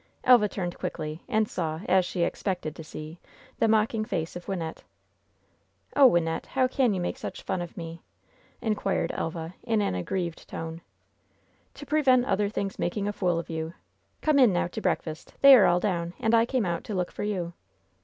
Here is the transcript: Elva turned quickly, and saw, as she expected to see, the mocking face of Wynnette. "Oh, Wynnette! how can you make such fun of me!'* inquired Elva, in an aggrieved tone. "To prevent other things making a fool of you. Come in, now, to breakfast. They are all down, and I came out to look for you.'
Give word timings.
Elva 0.23 0.49
turned 0.49 0.79
quickly, 0.79 1.21
and 1.29 1.47
saw, 1.47 1.81
as 1.87 2.05
she 2.05 2.23
expected 2.23 2.75
to 2.75 2.83
see, 2.83 3.19
the 3.59 3.67
mocking 3.67 4.03
face 4.03 4.35
of 4.35 4.47
Wynnette. 4.47 4.81
"Oh, 5.95 6.09
Wynnette! 6.09 6.47
how 6.47 6.67
can 6.67 6.95
you 6.95 6.99
make 6.99 7.19
such 7.19 7.43
fun 7.43 7.61
of 7.61 7.77
me!'* 7.77 8.01
inquired 8.63 9.11
Elva, 9.13 9.53
in 9.61 9.79
an 9.79 9.93
aggrieved 9.93 10.49
tone. 10.49 10.81
"To 11.75 11.85
prevent 11.85 12.25
other 12.25 12.49
things 12.49 12.79
making 12.79 13.07
a 13.07 13.13
fool 13.13 13.37
of 13.37 13.47
you. 13.51 13.75
Come 14.23 14.39
in, 14.39 14.51
now, 14.51 14.65
to 14.69 14.81
breakfast. 14.81 15.35
They 15.41 15.55
are 15.55 15.67
all 15.67 15.79
down, 15.79 16.15
and 16.19 16.33
I 16.33 16.47
came 16.47 16.65
out 16.65 16.83
to 16.85 16.95
look 16.95 17.11
for 17.11 17.21
you.' 17.21 17.53